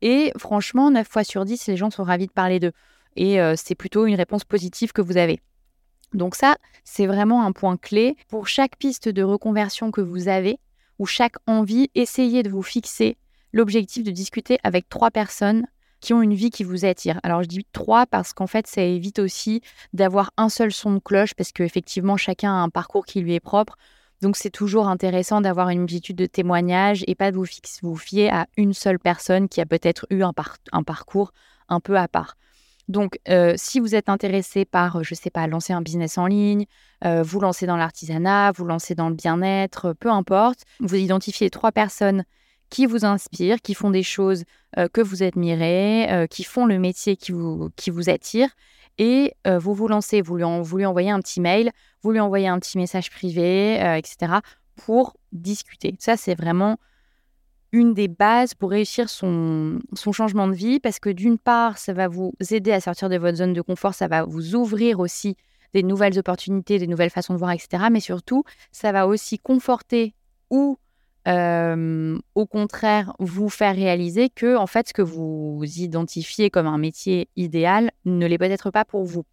Et 0.01 0.33
franchement, 0.37 0.91
9 0.91 1.07
fois 1.07 1.23
sur 1.23 1.45
10, 1.45 1.67
les 1.67 1.77
gens 1.77 1.89
sont 1.89 2.03
ravis 2.03 2.27
de 2.27 2.33
parler 2.33 2.59
d'eux. 2.59 2.73
Et 3.15 3.37
c'est 3.55 3.75
plutôt 3.75 4.07
une 4.07 4.15
réponse 4.15 4.43
positive 4.43 4.91
que 4.91 5.01
vous 5.01 5.15
avez. 5.15 5.39
Donc 6.13 6.35
ça, 6.35 6.57
c'est 6.83 7.07
vraiment 7.07 7.45
un 7.45 7.51
point 7.51 7.77
clé. 7.77 8.15
Pour 8.27 8.47
chaque 8.47 8.77
piste 8.77 9.09
de 9.09 9.23
reconversion 9.23 9.91
que 9.91 10.01
vous 10.01 10.27
avez, 10.27 10.59
ou 10.99 11.05
chaque 11.05 11.35
envie, 11.47 11.89
essayez 11.95 12.43
de 12.43 12.49
vous 12.49 12.63
fixer 12.63 13.17
l'objectif 13.53 14.03
de 14.03 14.11
discuter 14.11 14.57
avec 14.63 14.89
trois 14.89 15.11
personnes 15.11 15.67
qui 16.01 16.13
ont 16.13 16.21
une 16.21 16.33
vie 16.33 16.49
qui 16.49 16.65
vous 16.65 16.83
attire. 16.83 17.19
Alors 17.23 17.43
je 17.43 17.47
dis 17.47 17.65
trois 17.71 18.05
parce 18.05 18.33
qu'en 18.33 18.47
fait 18.47 18.67
ça 18.67 18.81
évite 18.81 19.19
aussi 19.19 19.61
d'avoir 19.93 20.31
un 20.35 20.49
seul 20.49 20.73
son 20.73 20.95
de 20.95 20.99
cloche 20.99 21.33
parce 21.33 21.53
qu'effectivement 21.53 22.17
chacun 22.17 22.51
a 22.51 22.57
un 22.57 22.69
parcours 22.69 23.05
qui 23.05 23.21
lui 23.21 23.33
est 23.35 23.39
propre. 23.39 23.77
Donc 24.21 24.35
c'est 24.35 24.49
toujours 24.49 24.87
intéressant 24.87 25.39
d'avoir 25.39 25.69
une 25.69 25.79
multitude 25.79 26.17
de 26.17 26.25
témoignages 26.25 27.03
et 27.07 27.15
pas 27.15 27.31
de 27.31 27.37
vous, 27.37 27.45
vous 27.81 27.95
fier 27.95 28.29
à 28.29 28.47
une 28.57 28.73
seule 28.73 28.99
personne 28.99 29.47
qui 29.47 29.61
a 29.61 29.65
peut-être 29.65 30.05
eu 30.09 30.23
un, 30.23 30.33
parcours 30.83 31.31
un 31.69 31.79
peu 31.79 31.97
à 31.97 32.07
part. 32.07 32.35
Donc, 32.89 33.19
euh, 33.29 33.53
si 33.55 33.79
vous 33.79 33.95
êtes 33.95 34.09
intéressé 34.09 34.65
par, 34.65 35.03
je 35.03 35.13
ne 35.13 35.17
sais 35.17 35.29
pas, 35.29 35.47
lancer 35.47 35.73
un 35.73 35.81
business 35.81 36.17
en 36.17 36.25
ligne, 36.25 36.65
euh, 37.05 37.23
vous 37.23 37.39
lancer 37.39 37.65
dans 37.65 37.77
l'artisanat, 37.77 38.51
vous 38.51 38.65
lancer 38.65 38.93
dans 38.95 39.09
le 39.09 39.15
bien-être, 39.15 39.93
peu 39.93 40.09
importe, 40.09 40.63
vous 40.79 40.95
identifiez 40.95 41.49
trois 41.49 41.71
personnes 41.71 42.25
qui 42.69 42.85
vous 42.85 43.05
inspirent, 43.05 43.61
qui 43.61 43.73
font 43.73 43.91
des 43.91 44.03
choses 44.03 44.43
euh, 44.77 44.87
que 44.91 45.01
vous 45.01 45.23
admirez, 45.23 46.27
qui 46.29 46.43
font 46.43 46.65
le 46.65 46.79
métier 46.79 47.15
qui 47.15 47.31
vous, 47.31 47.69
qui 47.75 47.89
vous 47.89 48.09
attire, 48.09 48.49
et 48.99 49.33
vous 49.45 49.73
vous 49.73 49.87
lancez, 49.87 50.21
vous 50.21 50.37
lui, 50.37 50.43
vous 50.61 50.77
lui, 50.77 50.85
envoyez 50.85 51.09
un 51.09 51.19
petit 51.19 51.41
mail, 51.41 51.71
vous 52.03 52.11
lui 52.11 52.19
envoyez 52.19 52.47
un 52.47 52.59
petit 52.59 52.77
message 52.77 53.09
privé, 53.09 53.75
etc., 53.97 54.33
pour 54.75 55.15
discuter. 55.31 55.95
Ça, 55.99 56.15
c'est 56.15 56.35
vraiment 56.35 56.77
une 57.73 57.93
des 57.93 58.07
bases 58.07 58.53
pour 58.53 58.69
réussir 58.69 59.09
son, 59.09 59.79
changement 60.13 60.47
de 60.47 60.53
vie 60.53 60.79
parce 60.79 60.99
que 60.99 61.09
d'une 61.09 61.39
part, 61.39 61.77
ça 61.77 61.91
va 61.91 62.07
vous 62.07 62.33
aider 62.51 62.71
à 62.71 62.79
sortir 62.79 63.09
de 63.09 63.17
votre 63.17 63.37
zone 63.37 63.51
de 63.51 63.61
confort, 63.61 63.95
ça 63.95 64.07
va 64.07 64.23
vous 64.23 64.55
ouvrir 64.55 64.99
aussi 64.99 65.35
des 65.73 65.81
nouvelles 65.83 66.17
opportunités, 66.19 66.77
des 66.77 66.87
nouvelles 66.87 67.09
façons 67.09 67.33
de 67.33 67.39
voir, 67.39 67.51
etc. 67.51 67.85
Mais 67.91 67.99
surtout, 67.99 68.43
ça 68.71 68.91
va 68.91 69.07
aussi 69.07 69.39
conforter 69.39 70.13
ou 70.51 70.77
euh, 71.27 72.19
au 72.35 72.45
contraire 72.45 73.15
vous 73.17 73.49
faire 73.49 73.75
réaliser 73.75 74.29
que 74.29 74.57
en 74.57 74.67
fait 74.67 74.89
ce 74.89 74.93
que 74.93 75.01
vous 75.01 75.63
identifiez 75.63 76.49
comme 76.49 76.67
un 76.67 76.77
métier 76.77 77.29
idéal 77.37 77.91
ne 78.05 78.27
l'est 78.27 78.37
peut-être 78.37 78.69
pas 78.69 78.85
pour 78.85 79.03
vous. 79.03 79.23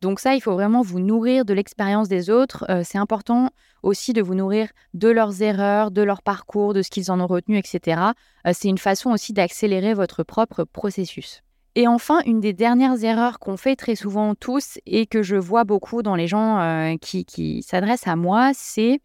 Donc 0.00 0.20
ça, 0.20 0.34
il 0.34 0.40
faut 0.40 0.52
vraiment 0.52 0.82
vous 0.82 1.00
nourrir 1.00 1.44
de 1.44 1.54
l'expérience 1.54 2.08
des 2.08 2.30
autres. 2.30 2.64
Euh, 2.68 2.82
c'est 2.84 2.98
important 2.98 3.50
aussi 3.82 4.12
de 4.12 4.22
vous 4.22 4.34
nourrir 4.34 4.68
de 4.92 5.08
leurs 5.08 5.42
erreurs, 5.42 5.90
de 5.90 6.02
leur 6.02 6.22
parcours, 6.22 6.74
de 6.74 6.82
ce 6.82 6.90
qu'ils 6.90 7.10
en 7.10 7.20
ont 7.20 7.26
retenu, 7.26 7.58
etc. 7.58 8.00
Euh, 8.46 8.50
c'est 8.52 8.68
une 8.68 8.78
façon 8.78 9.10
aussi 9.10 9.32
d'accélérer 9.32 9.94
votre 9.94 10.22
propre 10.22 10.64
processus. 10.64 11.42
Et 11.74 11.88
enfin, 11.88 12.20
une 12.24 12.40
des 12.40 12.52
dernières 12.52 13.02
erreurs 13.02 13.38
qu'on 13.38 13.56
fait 13.56 13.76
très 13.76 13.96
souvent 13.96 14.34
tous 14.34 14.78
et 14.86 15.06
que 15.06 15.22
je 15.22 15.36
vois 15.36 15.64
beaucoup 15.64 16.02
dans 16.02 16.14
les 16.14 16.28
gens 16.28 16.60
euh, 16.60 16.96
qui, 17.00 17.24
qui 17.24 17.62
s'adressent 17.62 18.06
à 18.06 18.14
moi, 18.14 18.52
c'est 18.54 19.00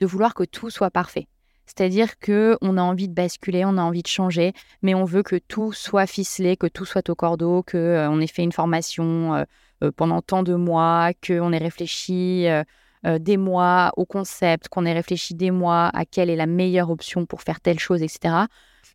de 0.00 0.06
vouloir 0.06 0.34
que 0.34 0.44
tout 0.44 0.70
soit 0.70 0.90
parfait. 0.90 1.26
C'est-à-dire 1.66 2.18
que 2.18 2.56
on 2.60 2.76
a 2.76 2.82
envie 2.82 3.08
de 3.08 3.14
basculer, 3.14 3.64
on 3.64 3.76
a 3.76 3.82
envie 3.82 4.02
de 4.02 4.08
changer, 4.08 4.52
mais 4.82 4.94
on 4.94 5.04
veut 5.04 5.22
que 5.22 5.36
tout 5.36 5.72
soit 5.72 6.06
ficelé, 6.06 6.56
que 6.56 6.66
tout 6.66 6.84
soit 6.84 7.08
au 7.08 7.14
cordeau, 7.14 7.62
que 7.62 8.06
on 8.08 8.20
ait 8.20 8.26
fait 8.26 8.42
une 8.42 8.52
formation 8.52 9.44
pendant 9.90 10.22
tant 10.22 10.42
de 10.42 10.54
mois, 10.54 11.10
qu'on 11.26 11.52
ait 11.52 11.58
réfléchi 11.58 12.46
euh, 12.46 12.62
euh, 13.06 13.18
des 13.18 13.36
mois 13.36 13.92
au 13.96 14.04
concept, 14.04 14.68
qu'on 14.68 14.86
ait 14.86 14.92
réfléchi 14.92 15.34
des 15.34 15.50
mois 15.50 15.90
à 15.94 16.04
quelle 16.04 16.30
est 16.30 16.36
la 16.36 16.46
meilleure 16.46 16.90
option 16.90 17.26
pour 17.26 17.42
faire 17.42 17.60
telle 17.60 17.78
chose, 17.78 18.02
etc. 18.02 18.46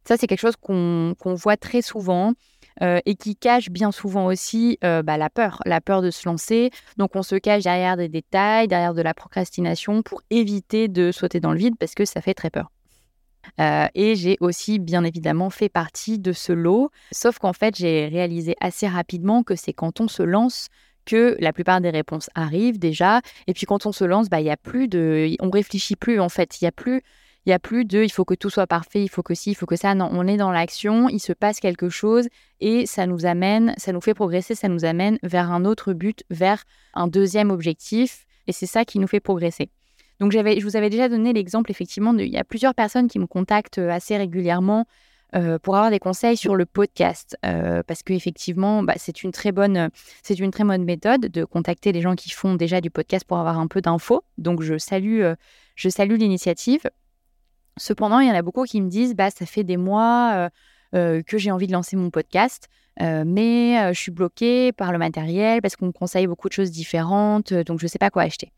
Ça, 0.08 0.18
c'est 0.18 0.28
quelque 0.28 0.40
chose 0.40 0.56
qu'on 0.56 1.16
voit 1.36 1.58
très 1.58 1.82
souvent. 1.82 2.34
et 2.82 3.16
qui 3.16 3.36
cache 3.36 3.70
bien 3.70 3.92
souvent 3.92 4.28
aussi 4.28 4.80
bah, 4.82 5.18
la 5.18 5.30
peur, 5.30 5.60
la 5.66 5.82
peur 5.82 6.02
de 6.02 6.12
se 6.12 6.28
lancer. 6.30 6.72
Donc 6.96 7.16
on 7.18 7.24
se 7.24 7.36
cache 7.36 7.64
derrière 7.64 7.98
des 7.98 8.08
détails, 8.08 8.70
derrière 8.70 8.94
de 8.94 9.02
la 9.02 9.14
procrastination 9.14 10.02
pour 10.02 10.22
éviter 10.30 10.88
de 10.88 11.12
sauter 11.12 11.42
dans 11.42 11.52
le 11.52 11.60
vide 11.60 11.76
parce 11.78 11.94
que 11.94 12.06
ça 12.06 12.22
fait 12.22 12.34
très 12.34 12.50
peur. 12.50 12.72
Euh, 13.60 13.88
et 13.96 14.16
j'ai 14.16 14.38
aussi 14.40 14.80
bien 14.80 15.04
évidemment 15.04 15.50
fait 15.50 15.70
partie 15.70 16.20
de 16.20 16.34
ce 16.34 16.52
lot, 16.54 16.92
sauf 17.12 17.40
qu'en 17.40 17.54
fait 17.54 17.76
j'ai 17.76 18.08
réalisé 18.08 18.56
assez 18.60 18.88
rapidement 18.88 19.44
que 19.44 19.56
c'est 19.56 19.74
quand 19.74 20.02
on 20.02 20.08
se 20.08 20.24
lance 20.24 20.68
que 21.06 21.36
la 21.40 21.54
plupart 21.54 21.82
des 21.82 21.90
réponses 21.90 22.30
arrivent 22.36 22.80
déjà. 22.80 23.22
Et 23.48 23.54
puis 23.54 23.66
quand 23.66 23.86
on 23.86 23.92
se 23.92 24.04
lance, 24.04 24.30
bah 24.30 24.42
il 24.42 24.46
y 24.46 24.52
a 24.52 24.58
plus 24.58 24.88
de, 24.88 25.36
on 25.40 25.50
réfléchit 25.50 25.96
plus 25.96 26.20
en 26.20 26.30
fait. 26.30 26.62
Il 26.62 26.66
y 26.66 26.68
a 26.68 26.72
plus, 26.72 27.02
il 27.46 27.50
y 27.50 27.54
a 27.54 27.60
plus 27.60 27.86
de, 27.86 28.04
il 28.04 28.12
faut 28.12 28.26
que 28.26 28.36
tout 28.36 28.50
soit 28.50 28.68
parfait, 28.68 29.02
il 29.02 29.10
faut 29.10 29.24
que 29.24 29.34
ci, 29.34 29.52
il 29.52 29.56
faut 29.56 29.66
que 29.66 29.76
ça. 29.76 29.96
Non, 29.96 30.10
on 30.12 30.28
est 30.28 30.38
dans 30.38 30.52
l'action, 30.52 31.10
il 31.10 31.20
se 31.20 31.34
passe 31.34 31.60
quelque 31.60 31.90
chose 31.90 32.28
et 32.60 32.86
ça 32.86 33.08
nous 33.08 33.26
amène, 33.26 33.74
ça 33.78 33.92
nous 33.92 34.02
fait 34.02 34.14
progresser, 34.14 34.54
ça 34.54 34.68
nous 34.68 34.86
amène 34.86 35.18
vers 35.24 35.52
un 35.52 35.66
autre 35.66 35.94
but, 35.94 36.24
vers 36.30 36.64
un 36.94 37.08
deuxième 37.08 37.50
objectif. 37.50 38.26
Et 38.48 38.52
c'est 38.52 38.66
ça 38.66 38.86
qui 38.86 39.00
nous 39.00 39.08
fait 39.08 39.20
progresser. 39.20 39.70
Donc, 40.20 40.34
je 40.34 40.64
vous 40.64 40.76
avais 40.76 40.90
déjà 40.90 41.08
donné 41.08 41.32
l'exemple, 41.32 41.72
effectivement, 41.72 42.14
il 42.18 42.28
y 42.28 42.38
a 42.38 42.44
plusieurs 42.44 42.76
personnes 42.76 43.08
qui 43.08 43.20
me 43.20 43.28
contactent 43.28 43.78
euh, 43.78 43.90
assez 43.90 44.18
régulièrement 44.18 44.86
euh, 45.34 45.60
pour 45.60 45.76
avoir 45.76 45.92
des 45.92 46.00
conseils 46.00 46.36
sur 46.36 46.56
le 46.56 46.66
podcast. 46.66 47.38
Euh, 47.46 47.84
parce 47.88 48.04
qu'effectivement, 48.04 48.84
bah, 48.84 48.96
c'est 48.98 49.24
une, 49.24 49.32
très 49.32 49.54
bonne, 49.54 49.90
c'est 50.22 50.38
une 50.40 50.52
très 50.52 50.66
bonne 50.66 50.84
méthode 50.84 51.22
de 51.22 51.46
contacter 51.46 51.94
les 51.94 52.02
gens 52.02 52.16
qui 52.16 52.32
font 52.32 52.56
déjà 52.56 52.82
du 52.82 52.90
podcast 52.90 53.26
pour 53.26 53.38
avoir 53.38 53.60
un 53.60 53.68
peu 53.68 53.80
d'infos. 53.80 54.24
Donc, 54.38 54.62
je 54.62 54.78
salue, 54.78 55.24
je 55.76 55.90
salue 55.90 56.18
l'initiative. 56.18 56.82
Cependant, 57.78 58.20
il 58.20 58.28
y 58.28 58.32
en 58.32 58.36
a 58.36 58.42
beaucoup 58.42 58.66
qui 58.66 58.82
me 58.82 58.90
disent 58.90 59.16
bah, 59.16 59.30
ça 59.30 59.46
fait 59.46 59.64
des 59.64 59.78
mois 59.78 60.50
que 60.92 61.38
j'ai 61.38 61.52
envie 61.52 61.68
de 61.68 61.72
lancer 61.72 61.96
mon 61.96 62.10
podcast. 62.10 62.68
mais 63.00 63.94
je 63.94 63.98
suis 63.98 64.12
bloquée 64.12 64.74
par 64.74 64.92
le 64.92 64.98
matériel 64.98 65.62
parce 65.62 65.78
qu'on 65.78 65.86
me 65.86 65.92
conseille 65.92 66.28
beaucoup 66.28 66.50
de 66.50 66.54
choses 66.54 66.72
différentes, 66.72 67.54
donc 67.54 67.80
je 67.80 67.86
ne 67.86 67.90
sais 67.90 68.00
pas 68.00 68.10
quoi 68.10 68.24
acheter. 68.24 68.52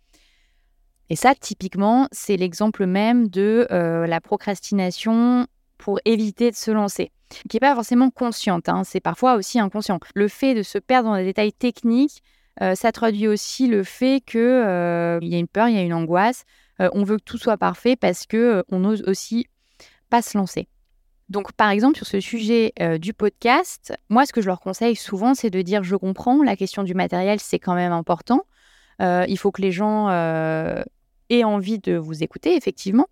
Et 1.11 1.17
ça, 1.17 1.35
typiquement, 1.35 2.07
c'est 2.13 2.37
l'exemple 2.37 2.85
même 2.85 3.27
de 3.27 3.67
euh, 3.69 4.07
la 4.07 4.21
procrastination 4.21 5.45
pour 5.77 5.99
éviter 6.05 6.51
de 6.51 6.55
se 6.55 6.71
lancer, 6.71 7.11
qui 7.49 7.57
n'est 7.57 7.59
pas 7.59 7.75
forcément 7.75 8.09
consciente, 8.11 8.69
hein, 8.69 8.83
c'est 8.85 9.01
parfois 9.01 9.35
aussi 9.35 9.59
inconscient. 9.59 9.99
Le 10.15 10.29
fait 10.29 10.53
de 10.53 10.63
se 10.63 10.77
perdre 10.77 11.09
dans 11.09 11.17
des 11.17 11.25
détails 11.25 11.51
techniques, 11.51 12.23
euh, 12.61 12.75
ça 12.75 12.93
traduit 12.93 13.27
aussi 13.27 13.67
le 13.67 13.83
fait 13.83 14.23
qu'il 14.25 14.39
euh, 14.39 15.19
y 15.21 15.35
a 15.35 15.37
une 15.37 15.49
peur, 15.49 15.67
il 15.67 15.75
y 15.75 15.79
a 15.79 15.81
une 15.81 15.93
angoisse, 15.93 16.45
on 16.79 17.03
veut 17.03 17.17
que 17.17 17.23
tout 17.23 17.37
soit 17.37 17.57
parfait 17.57 17.97
parce 17.97 18.25
qu'on 18.25 18.63
on 18.71 18.79
n'ose 18.79 19.03
aussi 19.05 19.47
pas 20.09 20.21
se 20.21 20.37
lancer. 20.37 20.69
Donc, 21.27 21.51
par 21.51 21.69
exemple, 21.69 21.97
sur 21.97 22.07
ce 22.07 22.21
sujet 22.21 22.73
du 22.99 23.13
podcast, 23.13 23.93
moi, 24.09 24.25
ce 24.25 24.33
que 24.33 24.41
je 24.41 24.47
leur 24.47 24.59
conseille 24.61 24.95
souvent, 24.95 25.35
c'est 25.35 25.51
de 25.51 25.61
dire 25.61 25.83
je 25.83 25.95
comprends, 25.95 26.41
la 26.41 26.55
question 26.55 26.81
du 26.81 26.95
matériel, 26.95 27.39
c'est 27.39 27.59
quand 27.59 27.75
même 27.75 27.91
important. 27.91 28.45
il 28.99 29.37
faut 29.37 29.51
que 29.51 29.61
les 29.61 29.71
gens 29.71 30.07
et 31.31 31.43
envie 31.43 31.79
de 31.79 31.95
vous 31.95 32.23
écouter, 32.23 32.55
effectivement. 32.55 33.07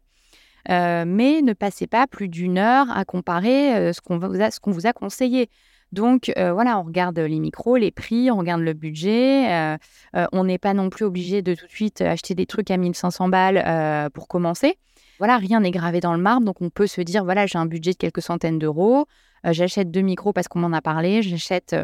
Euh, 0.70 1.06
mais 1.08 1.42
ne 1.42 1.54
passez 1.54 1.88
pas 1.88 2.06
plus 2.06 2.28
d'une 2.28 2.58
heure 2.58 2.86
à 2.96 3.06
comparer 3.06 3.76
euh, 3.76 3.94
ce 3.94 4.02
qu'on 4.02 4.20
vous, 4.20 4.86
a, 4.86 4.94
conseillé. 4.94 5.50
Donc 5.94 6.32
euh, 6.38 6.52
voilà, 6.52 6.78
on 6.78 6.84
regarde 6.84 7.18
les 7.18 7.40
micros, 7.40 7.78
les 7.78 7.92
prix, 7.92 8.30
on 8.30 8.38
regarde 8.38 8.62
le 8.62 8.74
budget. 8.74 9.78
on 10.14 10.44
n'est 10.44 10.60
pas 10.60 10.74
non 10.74 10.90
plus 10.90 11.06
obligé 11.06 11.42
de 11.42 11.56
tout 11.56 11.66
de 11.66 11.72
suite 11.72 12.02
acheter 12.02 12.36
des 12.36 12.46
trucs 12.46 12.70
à 12.70 12.78
1500 12.78 13.30
balles 13.30 14.12
pour 14.12 14.28
commencer. 14.28 14.78
Voilà, 15.18 15.38
rien 15.38 15.62
n'est 15.62 15.72
gravé 15.72 16.00
dans 16.00 16.14
le 16.14 16.22
marbre, 16.22 16.46
donc 16.46 16.62
on 16.62 16.70
peut 16.70 16.88
se 16.88 17.02
dire 17.02 17.24
voilà, 17.24 17.46
j'ai 17.46 17.58
un 17.58 17.66
budget 17.66 17.92
de 17.92 17.98
quelques 17.98 18.22
centaines 18.22 18.60
d'euros, 18.60 19.06
j'achète 19.44 19.92
deux 19.92 20.02
micros 20.02 20.32
parce 20.32 20.48
qu'on 20.48 20.60
m'en 20.60 20.72
a 20.72 20.82
parlé, 20.82 21.22
j'achète 21.24 21.76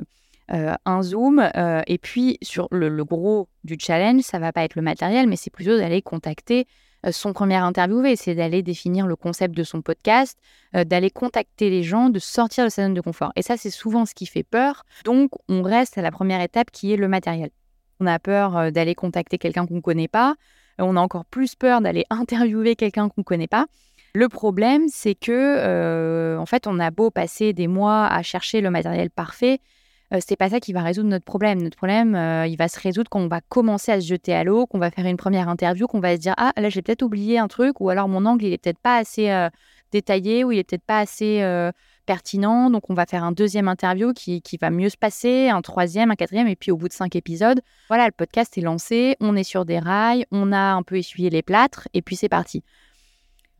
un 0.49 1.01
zoom. 1.01 1.39
Euh, 1.55 1.81
et 1.87 1.97
puis, 1.97 2.37
sur 2.41 2.67
le, 2.71 3.03
gros 3.03 3.47
du 3.63 3.77
challenge, 3.79 4.21
ça 4.21 4.39
va 4.39 4.51
pas 4.51 4.63
être 4.63 4.75
le 4.75 4.81
matériel, 4.81 5.27
mais 5.27 5.35
c'est 5.35 5.49
plutôt 5.49 5.77
d'aller 5.77 6.01
contacter 6.01 6.67
euh, 7.05 7.11
son 7.11 7.33
premier 7.33 7.55
interviewé, 7.55 8.15
c'est 8.15 8.35
d'aller 8.35 8.63
définir 8.63 9.07
le 9.07 9.15
concept 9.15 9.55
de 9.55 9.63
son 9.63 9.81
podcast, 9.81 10.37
d'aller 10.73 11.09
contacter 11.09 11.69
les 11.69 11.83
gens, 11.83 12.09
de 12.09 12.19
sortir 12.19 12.65
de 12.65 12.69
sa 12.69 12.83
zone 12.83 12.93
de 12.93 13.01
confort. 13.01 13.31
Et 13.35 13.41
ça, 13.41 13.57
c'est 13.57 13.69
souvent 13.69 14.05
ce 14.05 14.13
qui 14.13 14.25
fait 14.25 14.43
peur. 14.43 14.83
Donc, 15.05 15.31
on 15.47 15.61
reste 15.61 15.97
à 15.97 16.01
la 16.01 16.11
première 16.11 16.41
étape 16.41 16.69
qui 16.71 16.91
est 16.91 16.97
le 16.97 17.07
matériel. 17.07 17.49
On 18.01 18.07
a 18.07 18.19
peur 18.19 18.71
d'aller 18.73 18.93
contacter 18.93 19.37
quelqu'un 19.37 19.65
qu'on 19.65 19.75
ne 19.75 19.81
connaît 19.81 20.09
pas. 20.09 20.35
On 20.79 20.97
a 20.97 20.99
encore 20.99 21.23
plus 21.23 21.55
peur 21.55 21.79
d'aller 21.79 22.03
interviewer 22.09 22.75
quelqu'un 22.75 23.07
qu'on 23.07 23.21
ne 23.21 23.23
connaît 23.23 23.47
pas. 23.47 23.67
Le 24.13 24.27
problème, 24.27 24.87
c'est 24.89 25.15
que, 25.15 26.37
en 26.37 26.45
fait, 26.45 26.67
on 26.67 26.79
a 26.79 26.91
beau 26.91 27.09
passer 27.09 27.53
des 27.53 27.67
mois 27.67 28.05
à 28.07 28.21
chercher 28.21 28.59
le 28.59 28.69
matériel 28.69 29.09
parfait, 29.09 29.59
euh, 30.13 30.19
c'est 30.25 30.35
pas 30.35 30.49
ça 30.49 30.59
qui 30.59 30.73
va 30.73 30.81
résoudre 30.81 31.09
notre 31.09 31.25
problème. 31.25 31.61
Notre 31.61 31.77
problème, 31.77 32.15
euh, 32.15 32.47
il 32.47 32.55
va 32.57 32.67
se 32.67 32.79
résoudre 32.79 33.09
quand 33.09 33.21
on 33.21 33.27
va 33.27 33.41
commencer 33.41 33.91
à 33.91 33.99
se 33.99 34.07
jeter 34.07 34.33
à 34.33 34.43
l'eau, 34.43 34.67
qu'on 34.67 34.77
va 34.77 34.91
faire 34.91 35.05
une 35.05 35.17
première 35.17 35.49
interview, 35.49 35.87
qu'on 35.87 35.99
va 35.99 36.15
se 36.15 36.21
dire 36.21 36.35
ah 36.37 36.53
là 36.57 36.69
j'ai 36.69 36.81
peut-être 36.81 37.01
oublié 37.01 37.39
un 37.39 37.47
truc 37.47 37.81
ou 37.81 37.89
alors 37.89 38.07
mon 38.07 38.25
angle 38.25 38.45
il 38.45 38.53
est 38.53 38.57
peut-être 38.57 38.79
pas 38.79 38.97
assez 38.97 39.31
euh, 39.31 39.49
détaillé 39.91 40.43
ou 40.43 40.51
il 40.51 40.59
est 40.59 40.63
peut-être 40.63 40.83
pas 40.83 40.99
assez 40.99 41.43
pertinent. 42.05 42.69
Donc 42.69 42.89
on 42.89 42.93
va 42.93 43.05
faire 43.05 43.23
un 43.23 43.31
deuxième 43.31 43.67
interview 43.67 44.13
qui, 44.13 44.41
qui, 44.41 44.57
va 44.57 44.69
mieux 44.69 44.89
se 44.89 44.97
passer, 44.97 45.49
un 45.49 45.61
troisième, 45.61 46.11
un 46.11 46.15
quatrième 46.15 46.47
et 46.47 46.55
puis 46.55 46.71
au 46.71 46.77
bout 46.77 46.87
de 46.87 46.93
cinq 46.93 47.15
épisodes, 47.15 47.61
voilà 47.87 48.05
le 48.05 48.11
podcast 48.11 48.57
est 48.57 48.61
lancé, 48.61 49.15
on 49.19 49.35
est 49.35 49.43
sur 49.43 49.65
des 49.65 49.79
rails, 49.79 50.25
on 50.31 50.51
a 50.51 50.73
un 50.73 50.83
peu 50.83 50.97
essuyé 50.97 51.29
les 51.29 51.41
plâtres 51.41 51.87
et 51.93 52.01
puis 52.01 52.15
c'est 52.15 52.29
parti. 52.29 52.63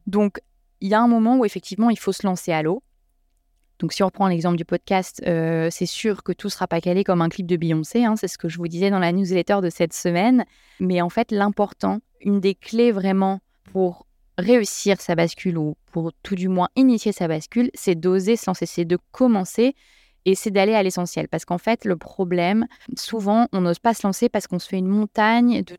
Donc 0.06 0.40
il 0.82 0.90
y 0.90 0.94
a 0.94 1.02
un 1.02 1.08
moment 1.08 1.38
où 1.38 1.46
effectivement 1.46 1.90
il 1.90 1.98
faut 1.98 2.12
se 2.12 2.26
lancer 2.28 2.52
à 2.52 2.62
l'eau. 2.62 2.84
Donc, 3.80 3.94
si 3.94 4.04
on 4.04 4.08
reprend 4.08 4.28
l'exemple 4.28 4.58
du 4.58 4.66
podcast, 4.66 5.22
euh, 5.28 5.70
c'est 5.72 5.86
sûr 5.86 6.24
que 6.24 6.32
tout 6.32 6.48
ne 6.48 6.52
sera 6.52 6.68
pas 6.68 6.82
calé 6.82 7.04
comme 7.04 7.22
un 7.22 7.30
clip 7.30 7.46
de 7.46 7.58
Beyoncé. 7.58 8.06
Hein, 8.06 8.16
c'est 8.16 8.28
ce 8.28 8.38
que 8.38 8.48
je 8.48 8.58
vous 8.58 8.68
disais 8.68 8.90
dans 8.90 9.00
la 9.00 9.12
newsletter 9.12 9.60
de 9.62 9.70
cette 9.70 9.94
semaine. 9.94 10.46
Mais 10.80 11.02
en 11.02 11.10
fait, 11.10 11.32
l'important, 11.32 12.00
une 12.22 12.40
des 12.40 12.56
clés 12.56 12.92
vraiment 12.92 13.40
pour 13.72 14.06
réussir 14.38 15.00
sa 15.00 15.16
bascule 15.16 15.58
ou 15.58 15.76
pour 15.92 16.12
tout 16.24 16.36
du 16.36 16.48
moins 16.48 16.70
initier 16.76 17.12
sa 17.12 17.28
bascule, 17.28 17.70
c'est 17.74 17.96
d'oser 17.96 18.36
se 18.36 18.46
lancer, 18.48 18.66
c'est 18.66 18.86
de 18.86 18.98
commencer 19.12 19.76
et 20.26 20.36
c'est 20.36 20.52
d'aller 20.52 20.74
à 20.74 20.84
l'essentiel. 20.84 21.28
Parce 21.28 21.46
qu'en 21.46 21.58
fait, 21.58 21.86
le 21.86 21.96
problème, 21.96 22.66
souvent, 22.98 23.48
on 23.54 23.62
n'ose 23.62 23.80
pas 23.80 23.94
se 23.94 24.06
lancer 24.06 24.30
parce 24.30 24.48
qu'on 24.48 24.60
se 24.60 24.68
fait 24.68 24.78
une 24.78 24.88
montagne 24.88 25.64
de, 25.64 25.78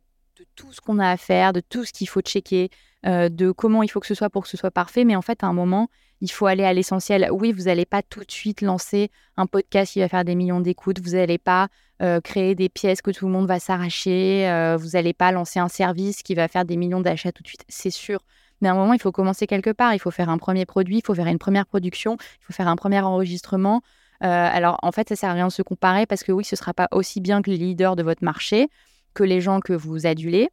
tout 0.55 0.73
ce 0.73 0.81
qu'on 0.81 0.99
a 0.99 1.11
à 1.11 1.17
faire, 1.17 1.53
de 1.53 1.61
tout 1.61 1.85
ce 1.85 1.93
qu'il 1.93 2.09
faut 2.09 2.21
checker, 2.21 2.71
euh, 3.07 3.29
de 3.29 3.53
comment 3.53 3.83
il 3.83 3.89
faut 3.89 4.01
que 4.01 4.07
ce 4.07 4.15
soit 4.15 4.31
pour 4.31 4.43
que 4.43 4.49
ce 4.49 4.57
soit 4.57 4.71
parfait. 4.71 5.05
Mais 5.05 5.15
en 5.15 5.23
fait, 5.23 5.45
à 5.45 5.47
un 5.47 5.53
moment, 5.53 5.89
il 6.21 6.31
faut 6.31 6.47
aller 6.47 6.65
à 6.65 6.73
l'essentiel. 6.73 7.29
Oui, 7.31 7.53
vous 7.53 7.65
n'allez 7.65 7.85
pas 7.85 8.03
tout 8.03 8.21
de 8.25 8.31
suite 8.31 8.63
lancer 8.63 9.11
un 9.37 9.47
podcast 9.47 9.93
qui 9.93 10.01
va 10.01 10.09
faire 10.09 10.25
des 10.25 10.35
millions 10.35 10.61
d'écoutes. 10.61 11.01
Vous 11.01 11.13
n'allez 11.13 11.39
pas 11.39 11.69
euh, 12.03 12.21
créer 12.21 12.55
des 12.55 12.69
pièces 12.69 13.03
que 13.03 13.11
tout 13.13 13.27
le 13.27 13.33
monde 13.33 13.47
va 13.47 13.61
s'arracher. 13.61 14.49
Euh, 14.49 14.77
vous 14.77 14.91
n'allez 14.91 15.13
pas 15.13 15.31
lancer 15.31 15.61
un 15.61 15.69
service 15.69 16.23
qui 16.23 16.35
va 16.35 16.49
faire 16.49 16.65
des 16.65 16.77
millions 16.77 17.01
d'achats 17.01 17.33
tout 17.33 17.43
de 17.43 17.49
suite. 17.49 17.65
C'est 17.69 17.91
sûr. 17.91 18.21
Mais 18.61 18.69
à 18.69 18.73
un 18.73 18.75
moment, 18.75 18.95
il 18.95 19.01
faut 19.01 19.13
commencer 19.13 19.47
quelque 19.47 19.71
part. 19.71 19.95
Il 19.95 20.01
faut 20.01 20.11
faire 20.11 20.31
un 20.31 20.39
premier 20.39 20.67
produit, 20.67 20.99
il 20.99 21.07
faut 21.07 21.15
faire 21.15 21.27
une 21.27 21.39
première 21.39 21.67
production, 21.67 22.17
il 22.21 22.45
faut 22.47 22.55
faire 22.55 22.69
un 22.69 22.77
premier 22.77 23.01
enregistrement. 23.01 23.83
Alors, 24.21 24.79
en 24.83 24.93
fait, 24.93 25.11
ça 25.11 25.15
sert 25.15 25.29
à 25.29 25.35
rien 25.35 25.47
de 25.47 25.53
se 25.53 25.61
comparer 25.61 26.07
parce 26.07 26.25
que 26.25 26.33
oui, 26.33 26.43
ce 26.43 26.55
ne 26.55 26.59
sera 26.59 26.73
pas 26.73 26.89
aussi 26.91 27.21
bien 27.21 27.43
que 27.43 27.51
les 27.51 27.59
leaders 27.59 27.97
de 27.97 28.03
votre 28.03 28.25
marché, 28.25 28.69
que 29.13 29.23
les 29.23 29.43
gens 29.43 29.61
que 29.61 29.75
vous 29.75 30.07
adulez. 30.07 30.49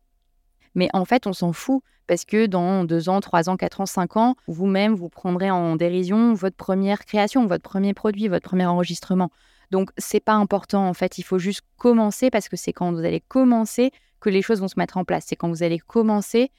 Mais 0.76 0.90
en 0.94 1.06
fait, 1.06 1.28
on 1.28 1.34
s'en 1.34 1.54
fout 1.54 1.82
parce 2.08 2.26
que 2.26 2.46
dans 2.46 2.84
deux 2.84 3.10
ans, 3.10 3.22
trois 3.22 3.50
ans, 3.50 3.58
quatre 3.58 3.82
ans, 3.82 3.86
cinq 3.86 4.18
ans, 4.18 4.36
vous-même, 4.48 4.94
vous 4.94 5.10
prendrez 5.10 5.50
en 5.50 5.76
dérision 5.76 6.34
votre 6.34 6.58
première 6.58 7.06
création, 7.06 7.46
votre 7.48 7.64
premier 7.64 7.94
produit, 7.94 8.28
votre 8.28 8.48
premier 8.48 8.66
enregistrement. 8.66 9.30
Donc, 9.72 9.90
c'est 9.98 10.20
pas 10.20 10.34
important. 10.34 10.88
En 10.88 10.94
fait, 10.94 11.18
il 11.18 11.24
faut 11.24 11.40
juste 11.40 11.62
commencer 11.78 12.30
parce 12.30 12.50
que 12.50 12.58
c'est 12.58 12.74
quand 12.74 12.92
vous 12.92 13.00
allez 13.00 13.22
commencer 13.22 13.92
que 14.20 14.30
les 14.30 14.42
choses 14.42 14.60
vont 14.60 14.68
se 14.68 14.78
mettre 14.78 14.98
en 14.98 15.06
place. 15.06 15.26
C'est 15.28 15.36
quand 15.36 15.50
vous 15.50 15.64
allez 15.64 15.80
commencer 15.80 16.52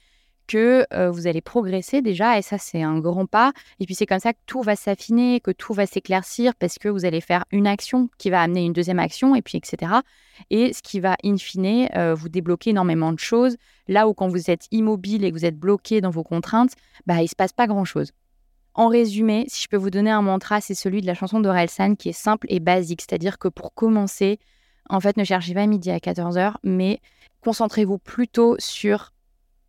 que 0.47 0.85
vous 1.09 1.27
allez 1.27 1.41
progresser 1.41 2.01
déjà, 2.01 2.37
et 2.37 2.41
ça 2.41 2.57
c'est 2.57 2.81
un 2.81 2.99
grand 2.99 3.25
pas. 3.25 3.51
Et 3.79 3.85
puis 3.85 3.95
c'est 3.95 4.05
comme 4.05 4.19
ça 4.19 4.33
que 4.33 4.39
tout 4.45 4.61
va 4.61 4.75
s'affiner, 4.75 5.39
que 5.39 5.51
tout 5.51 5.73
va 5.73 5.85
s'éclaircir, 5.85 6.55
parce 6.55 6.77
que 6.77 6.89
vous 6.89 7.05
allez 7.05 7.21
faire 7.21 7.45
une 7.51 7.67
action 7.67 8.09
qui 8.17 8.29
va 8.29 8.41
amener 8.41 8.65
une 8.65 8.73
deuxième 8.73 8.99
action, 8.99 9.35
et 9.35 9.41
puis 9.41 9.57
etc. 9.57 9.91
Et 10.49 10.73
ce 10.73 10.81
qui 10.81 10.99
va 10.99 11.15
in 11.23 11.37
fine 11.37 11.89
vous 12.15 12.29
débloquer 12.29 12.71
énormément 12.71 13.13
de 13.13 13.19
choses. 13.19 13.57
Là 13.87 14.07
où 14.07 14.13
quand 14.13 14.27
vous 14.27 14.49
êtes 14.49 14.67
immobile 14.71 15.23
et 15.23 15.31
que 15.31 15.37
vous 15.37 15.45
êtes 15.45 15.57
bloqué 15.57 16.01
dans 16.01 16.09
vos 16.09 16.23
contraintes, 16.23 16.73
bah, 17.05 17.21
il 17.21 17.27
se 17.27 17.35
passe 17.35 17.53
pas 17.53 17.67
grand-chose. 17.67 18.11
En 18.73 18.87
résumé, 18.87 19.45
si 19.47 19.63
je 19.63 19.69
peux 19.69 19.77
vous 19.77 19.89
donner 19.89 20.09
un 20.11 20.21
mantra, 20.21 20.59
c'est 20.59 20.73
celui 20.73 21.01
de 21.01 21.05
la 21.05 21.13
chanson 21.13 21.39
d'Orelsan 21.39 21.95
qui 21.95 22.09
est 22.09 22.13
simple 22.13 22.47
et 22.49 22.59
basique, 22.59 23.01
c'est-à-dire 23.01 23.37
que 23.37 23.47
pour 23.47 23.73
commencer, 23.73 24.39
en 24.89 24.99
fait, 24.99 25.15
ne 25.17 25.23
cherchez 25.23 25.53
pas 25.53 25.65
midi 25.65 25.91
à 25.91 25.97
14h, 25.99 26.55
mais 26.63 26.99
concentrez-vous 27.41 27.99
plutôt 27.99 28.55
sur 28.59 29.13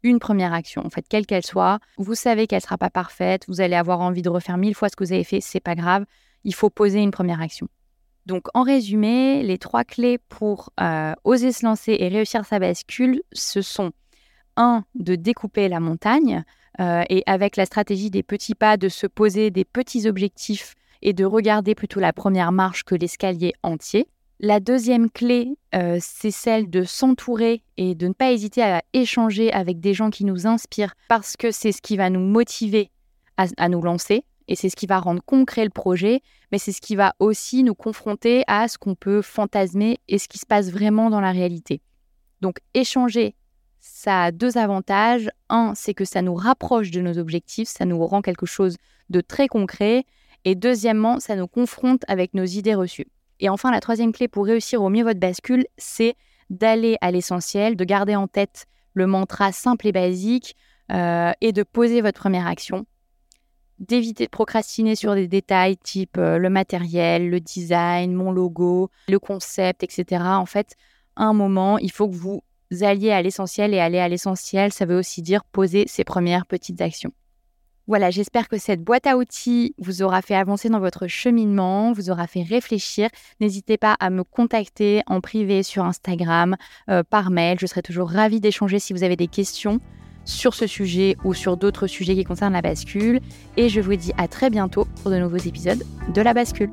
une 0.07 0.21
première 0.21 0.53
action, 0.53 0.87
en 0.87 0.91
fait, 0.91 1.05
quelle 1.09 1.27
qu'elle 1.27 1.45
soit. 1.45 1.81
Vous 1.99 2.15
savez 2.15 2.47
qu'elle 2.47 2.59
ne 2.59 2.63
sera 2.63 2.79
pas 2.79 2.91
parfaite, 2.91 3.45
vous 3.49 3.61
allez 3.61 3.75
avoir 3.75 4.01
envie 4.01 4.23
de 4.23 4.31
refaire 4.31 4.57
mille 4.57 4.75
fois 4.75 4.89
ce 4.89 4.95
que 4.95 5.03
vous 5.03 5.13
avez 5.13 5.25
fait, 5.25 5.41
c'est 5.41 5.61
pas 5.61 5.75
grave. 5.75 6.05
Il 6.45 6.55
faut 6.55 6.71
poser 6.71 7.01
une 7.01 7.11
première 7.11 7.41
action. 7.41 7.69
Donc, 8.25 8.47
en 8.55 8.63
résumé, 8.63 9.43
les 9.43 9.59
trois 9.59 9.85
clés 9.85 10.19
pour 10.29 10.71
euh, 10.81 11.13
oser 11.25 11.51
se 11.51 11.67
lancer 11.67 11.97
et 11.99 12.09
réussir 12.09 12.45
sa 12.45 12.61
bascule, 12.61 13.21
ce 13.33 13.63
sont 13.63 13.91
un, 14.57 14.85
de 14.95 15.17
découper 15.17 15.69
la 15.69 15.81
montagne 15.81 16.45
euh, 16.81 17.03
et 17.09 17.25
avec 17.27 17.57
la 17.57 17.67
stratégie 17.67 18.11
des 18.11 18.23
petits 18.23 18.55
pas, 18.55 18.77
de 18.77 18.89
se 18.89 19.09
poser 19.09 19.51
des 19.51 19.65
petits 19.65 20.09
objectifs 20.09 20.75
et 21.03 21.13
de 21.13 21.25
regarder 21.25 21.75
plutôt 21.75 22.01
la 22.01 22.13
première 22.13 22.53
marche 22.53 22.85
que 22.85 22.95
l'escalier 22.95 23.53
entier. 23.63 24.09
La 24.39 24.61
deuxième 24.61 25.11
clé, 25.11 25.57
euh, 25.75 25.97
c'est 25.99 26.31
celle 26.31 26.69
de 26.69 26.85
s'entourer 26.85 27.63
et 27.79 27.95
de 27.95 28.09
ne 28.09 28.13
pas 28.13 28.33
hésiter 28.33 28.63
à 28.63 28.83
échanger 28.93 29.51
avec 29.51 29.81
des 29.81 29.95
gens 29.95 30.11
qui 30.11 30.27
nous 30.27 30.47
inspirent 30.47 30.93
parce 31.09 31.39
que 31.39 31.51
c'est 31.51 31.73
ce 31.73 31.81
qui 31.81 31.97
va 31.97 32.11
nous 32.11 32.21
motiver 32.21 32.91
à, 33.39 33.69
nous 33.71 33.81
lancer 33.81 34.25
et 34.47 34.55
c'est 34.55 34.69
ce 34.69 34.77
qui 34.77 34.87
va 34.87 34.99
rendre 34.99 35.23
concret 35.25 35.65
le 35.65 35.71
projet, 35.71 36.21
mais 36.53 36.59
c'est 36.59 36.73
ce 36.73 36.83
qui 36.83 36.97
va 36.97 37.15
aussi 37.19 37.63
nous 37.63 37.75
confronter 37.75 38.45
à 38.47 38.69
ce 38.69 38.77
qu'on 38.77 38.95
peut 38.95 39.23
fantasmer 39.23 40.01
et 40.07 40.19
ce 40.19 40.29
qui 40.29 40.39
se 40.39 40.47
passe 40.47 40.71
vraiment 40.71 41.09
dans 41.09 41.21
la 41.21 41.33
réalité. 41.33 41.81
Donc 42.43 42.59
échanger, 42.75 43.35
ça 43.81 44.25
a 44.25 44.33
deux 44.33 44.59
avantages. 44.59 45.31
Un, 45.49 45.73
c'est 45.75 45.95
que 45.95 46.05
ça 46.05 46.21
nous 46.21 46.35
rapproche 46.35 46.91
de 46.91 47.01
nos 47.01 47.17
objectifs, 47.17 47.69
ça 47.69 47.87
nous 47.87 48.05
rend 48.07 48.21
quelque 48.21 48.47
chose 48.47 48.77
de 49.09 49.23
très 49.23 49.49
concret. 49.49 50.05
Et 50.45 50.55
deuxièmement, 50.55 51.21
ça 51.21 51.37
nous 51.37 51.49
confronte 51.49 52.05
avec 52.07 52.35
nos 52.35 52.45
idées 52.45 52.75
reçues. 52.75 53.09
Et 53.41 53.49
enfin, 53.49 53.71
la 53.71 53.81
troisième 53.81 54.13
clé 54.13 54.29
pour 54.29 54.47
réussir 54.47 54.83
au 54.83 54.89
mieux 54.89 55.05
votre 55.05 55.21
bascule, 55.21 55.67
c'est 55.77 56.17
d'aller 56.51 56.97
à 57.01 57.11
l'essentiel, 57.11 57.77
de 57.77 57.85
garder 57.85 58.17
en 58.17 58.29
tête 58.29 58.67
le 58.95 59.07
mantra 59.07 59.53
simple 59.53 59.87
et 59.87 59.93
basique 59.93 60.57
euh, 60.93 61.33
et 61.41 61.53
de 61.53 61.63
poser 61.63 62.01
votre 62.01 62.19
première 62.19 62.47
action. 62.47 62.87
D'éviter 63.79 64.25
de 64.25 64.31
procrastiner 64.31 64.95
sur 64.95 65.15
des 65.15 65.29
détails 65.29 65.77
type 65.77 66.17
euh, 66.17 66.39
le 66.39 66.49
matériel, 66.49 67.29
le 67.29 67.41
design, 67.41 68.15
mon 68.15 68.33
logo, 68.33 68.91
le 69.09 69.19
concept, 69.19 69.83
etc. 69.83 70.23
En 70.25 70.47
fait, 70.47 70.77
à 71.15 71.25
un 71.25 71.35
moment, 71.35 71.77
il 71.79 71.91
faut 71.93 72.09
que 72.09 72.15
vous 72.15 72.43
alliez 72.81 73.11
à 73.11 73.21
l'essentiel 73.21 73.75
et 73.75 73.81
aller 73.81 73.99
à 73.99 74.09
l'essentiel, 74.09 74.73
ça 74.73 74.87
veut 74.87 74.97
aussi 74.97 75.21
dire 75.21 75.45
poser 75.45 75.85
ses 75.87 76.05
premières 76.05 76.47
petites 76.47 76.81
actions. 76.81 77.13
Voilà, 77.89 78.11
j'espère 78.11 78.49
que 78.49 78.59
cette 78.59 78.83
boîte 78.83 79.07
à 79.07 79.17
outils 79.17 79.75
vous 79.79 80.03
aura 80.03 80.21
fait 80.21 80.35
avancer 80.35 80.69
dans 80.69 80.81
votre 80.81 81.07
cheminement, 81.07 81.93
vous 81.93 82.11
aura 82.11 82.27
fait 82.27 82.43
réfléchir. 82.43 83.09
N'hésitez 83.41 83.77
pas 83.77 83.97
à 84.01 84.11
me 84.11 84.25
contacter 84.25 85.03
en 85.07 85.21
privé 85.21 85.63
sur 85.63 85.85
Instagram, 85.85 86.57
euh, 86.91 87.05
par 87.09 87.31
mail. 87.31 87.59
Je 87.61 87.67
serai 87.67 87.83
toujours 87.83 88.11
ravie 88.11 88.41
d'échanger 88.41 88.81
si 88.81 88.93
vous 88.93 89.05
avez 89.05 89.15
des 89.15 89.29
questions 89.29 89.81
sur 90.25 90.55
ce 90.55 90.67
sujet 90.67 91.17
ou 91.23 91.33
sur 91.33 91.57
d'autres 91.57 91.87
sujets 91.87 92.17
qui 92.17 92.25
concernent 92.25 92.55
la 92.55 92.63
bascule. 92.63 93.21
Et 93.57 93.69
je 93.69 93.81
vous 93.81 93.95
dis 93.95 94.13
à 94.19 94.27
très 94.27 94.51
bientôt 94.51 94.87
pour 95.01 95.13
de 95.13 95.19
nouveaux 95.19 95.37
épisodes 95.37 95.85
de 96.13 96.21
la 96.21 96.35
bascule. 96.35 96.73